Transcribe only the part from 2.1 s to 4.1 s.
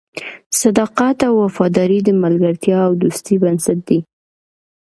ملګرتیا او دوستۍ بنسټ دی.